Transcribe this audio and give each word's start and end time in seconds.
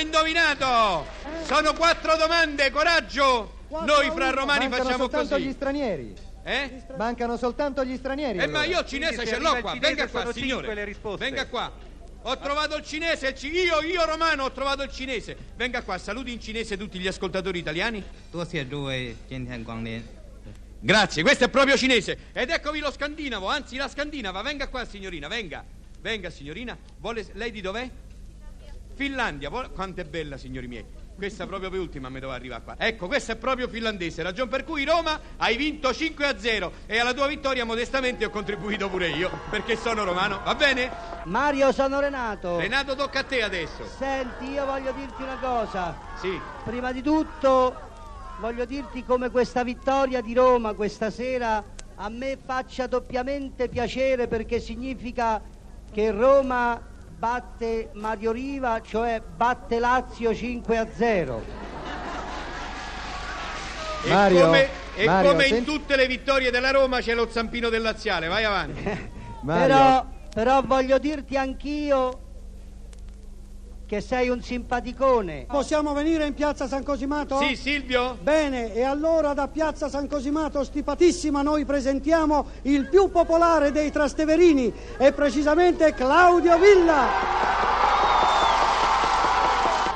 Avete 0.00 0.16
indovinato! 0.16 1.06
Sono 1.44 1.74
quattro 1.74 2.16
domande, 2.16 2.70
coraggio! 2.70 3.58
Noi 3.68 4.10
fra 4.10 4.30
romani 4.30 4.66
Mancano 4.66 4.84
facciamo 4.84 5.08
soltanto 5.08 5.38
gli 5.38 5.52
stranieri. 5.52 6.14
Eh? 6.42 6.82
Mancano 6.96 7.36
soltanto 7.36 7.84
gli 7.84 7.96
stranieri. 7.96 8.38
Eh, 8.38 8.42
allora. 8.44 8.58
ma 8.58 8.64
io 8.64 8.84
cinese 8.84 9.26
ce 9.26 9.38
l'ho 9.38 9.60
qua. 9.60 9.74
Venga 9.78 10.08
qua, 10.08 10.32
signore. 10.32 10.96
Venga 11.18 11.46
qua. 11.46 11.70
Ho 12.22 12.38
trovato 12.38 12.76
il 12.76 12.84
cinese, 12.84 13.34
io, 13.40 13.80
io 13.82 14.04
romano 14.06 14.44
ho 14.44 14.52
trovato 14.52 14.82
il 14.82 14.90
cinese. 14.90 15.36
Venga 15.56 15.82
qua, 15.82 15.98
saluti 15.98 16.32
in 16.32 16.40
cinese 16.40 16.76
tutti 16.76 16.98
gli 16.98 17.06
ascoltatori 17.06 17.58
italiani. 17.58 18.02
Grazie, 20.80 21.22
questo 21.22 21.44
è 21.44 21.48
proprio 21.50 21.76
cinese. 21.76 22.16
Ed 22.32 22.48
eccovi 22.50 22.80
lo 22.80 22.90
scandinavo, 22.90 23.46
anzi 23.48 23.76
la 23.76 23.88
scandinava. 23.88 24.40
Venga 24.40 24.68
qua, 24.68 24.84
signorina, 24.86 25.28
venga. 25.28 25.62
Venga, 26.00 26.30
signorina. 26.30 26.76
Vuole... 26.98 27.26
Lei 27.32 27.50
di 27.50 27.60
dov'è? 27.60 27.90
Finlandia. 29.00 29.48
Quanto 29.48 30.02
è 30.02 30.04
bella, 30.04 30.36
signori 30.36 30.68
miei. 30.68 30.84
Questa 31.16 31.46
proprio 31.46 31.70
per 31.70 31.80
ultima 31.80 32.10
mi 32.10 32.20
doveva 32.20 32.34
arrivare 32.34 32.62
qua. 32.62 32.74
Ecco, 32.76 33.06
questa 33.06 33.32
è 33.32 33.36
proprio 33.36 33.66
finlandese, 33.66 34.22
ragion 34.22 34.46
per 34.48 34.62
cui 34.62 34.84
Roma 34.84 35.18
hai 35.38 35.56
vinto 35.56 35.90
5 35.90 36.26
a 36.26 36.38
0 36.38 36.72
e 36.84 36.98
alla 36.98 37.14
tua 37.14 37.26
vittoria 37.26 37.64
modestamente 37.64 38.26
ho 38.26 38.30
contribuito 38.30 38.90
pure 38.90 39.08
io, 39.08 39.30
perché 39.48 39.76
sono 39.76 40.04
romano, 40.04 40.42
va 40.44 40.54
bene? 40.54 40.90
Mario, 41.24 41.72
sono 41.72 41.98
Renato. 41.98 42.58
Renato 42.58 42.94
tocca 42.94 43.20
a 43.20 43.24
te 43.24 43.42
adesso. 43.42 43.86
Senti, 43.96 44.50
io 44.50 44.66
voglio 44.66 44.92
dirti 44.92 45.22
una 45.22 45.38
cosa. 45.38 45.96
Sì. 46.20 46.38
Prima 46.64 46.92
di 46.92 47.00
tutto 47.00 47.88
voglio 48.38 48.66
dirti 48.66 49.02
come 49.04 49.30
questa 49.30 49.64
vittoria 49.64 50.20
di 50.20 50.32
Roma 50.34 50.72
questa 50.72 51.10
sera 51.10 51.62
a 51.96 52.08
me 52.08 52.38
faccia 52.42 52.86
doppiamente 52.86 53.68
piacere 53.68 54.28
perché 54.28 54.60
significa 54.60 55.42
che 55.92 56.10
Roma 56.10 56.89
batte 57.20 57.90
Mario 57.92 58.32
Riva, 58.32 58.80
cioè 58.80 59.20
batte 59.20 59.78
Lazio 59.78 60.34
5 60.34 60.78
a 60.78 60.86
0. 60.90 61.42
E 64.02 64.08
Mario, 64.08 64.44
come, 64.46 64.68
e 64.94 65.04
Mario, 65.04 65.30
come 65.32 65.42
in 65.44 65.54
senti- 65.56 65.70
tutte 65.70 65.96
le 65.96 66.06
vittorie 66.06 66.50
della 66.50 66.70
Roma 66.70 67.00
c'è 67.00 67.12
lo 67.12 67.28
zampino 67.28 67.68
del 67.68 67.82
laziale, 67.82 68.26
vai 68.26 68.44
avanti. 68.44 69.18
Però, 69.44 70.06
però 70.34 70.60
voglio 70.62 70.98
dirti 70.98 71.34
anch'io 71.34 72.29
che 73.90 74.00
sei 74.00 74.28
un 74.28 74.40
simpaticone. 74.40 75.46
Possiamo 75.48 75.92
venire 75.92 76.24
in 76.24 76.32
piazza 76.32 76.68
San 76.68 76.84
Cosimato? 76.84 77.40
Sì, 77.40 77.56
Silvio? 77.56 78.16
Bene, 78.22 78.72
e 78.72 78.84
allora 78.84 79.34
da 79.34 79.48
piazza 79.48 79.88
San 79.88 80.06
Cosimato 80.06 80.62
stipatissima 80.62 81.42
noi 81.42 81.64
presentiamo 81.64 82.46
il 82.62 82.88
più 82.88 83.10
popolare 83.10 83.72
dei 83.72 83.90
Trasteverini 83.90 84.72
e 84.96 85.10
precisamente 85.10 85.92
Claudio 85.92 86.56
Villa. 86.56 87.08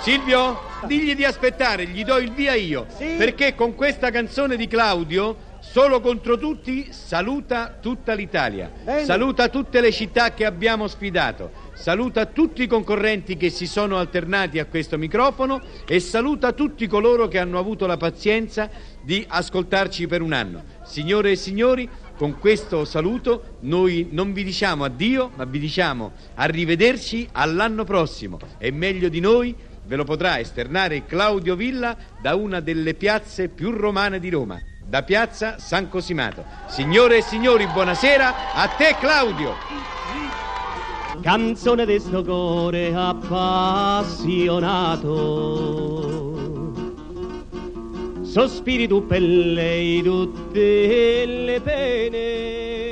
Silvio, 0.00 0.58
digli 0.86 1.14
di 1.14 1.24
aspettare, 1.24 1.86
gli 1.86 2.02
do 2.02 2.18
il 2.18 2.32
via 2.32 2.54
io. 2.54 2.86
Sì. 2.96 3.14
Perché 3.16 3.54
con 3.54 3.76
questa 3.76 4.10
canzone 4.10 4.56
di 4.56 4.66
Claudio, 4.66 5.36
solo 5.70 6.00
contro 6.00 6.36
tutti, 6.36 6.92
saluta 6.92 7.76
tutta 7.80 8.12
l'Italia. 8.12 8.70
Bene. 8.84 9.04
Saluta 9.04 9.48
tutte 9.48 9.80
le 9.80 9.90
città 9.90 10.32
che 10.32 10.44
abbiamo 10.44 10.86
sfidato. 10.86 11.50
Saluta 11.72 12.26
tutti 12.26 12.62
i 12.62 12.66
concorrenti 12.66 13.36
che 13.36 13.50
si 13.50 13.66
sono 13.66 13.96
alternati 13.96 14.58
a 14.58 14.66
questo 14.66 14.98
microfono 14.98 15.60
e 15.86 15.98
saluta 15.98 16.52
tutti 16.52 16.86
coloro 16.86 17.26
che 17.26 17.38
hanno 17.38 17.58
avuto 17.58 17.86
la 17.86 17.96
pazienza 17.96 18.70
di 19.02 19.24
ascoltarci 19.26 20.06
per 20.06 20.22
un 20.22 20.32
anno. 20.32 20.62
Signore 20.84 21.32
e 21.32 21.36
signori, 21.36 21.88
con 22.16 22.38
questo 22.38 22.84
saluto 22.84 23.56
noi 23.60 24.08
non 24.10 24.32
vi 24.32 24.44
diciamo 24.44 24.84
addio, 24.84 25.32
ma 25.34 25.44
vi 25.44 25.58
diciamo 25.58 26.12
arrivederci 26.34 27.28
all'anno 27.32 27.82
prossimo 27.82 28.38
e 28.58 28.70
meglio 28.70 29.08
di 29.08 29.18
noi 29.18 29.56
ve 29.86 29.96
lo 29.96 30.04
potrà 30.04 30.38
esternare 30.38 31.04
Claudio 31.04 31.56
Villa 31.56 31.96
da 32.20 32.34
una 32.34 32.60
delle 32.60 32.94
piazze 32.94 33.48
più 33.48 33.70
romane 33.70 34.18
di 34.18 34.30
Roma, 34.30 34.60
da 34.84 35.02
piazza 35.02 35.58
San 35.58 35.88
Cosimato. 35.88 36.44
Signore 36.66 37.16
e 37.18 37.22
signori, 37.22 37.66
buonasera, 37.66 38.52
a 38.52 38.68
te 38.68 38.96
Claudio! 38.98 39.54
Canzone 41.20 41.86
di 41.86 41.98
sto 42.00 42.22
cuore 42.24 42.92
appassionato 42.92 44.32
Sospiri 48.22 48.88
tu 48.88 49.06
per 49.06 49.22
lei 49.22 50.02
tutte 50.02 51.24
le 51.24 51.60
pene 51.60 52.83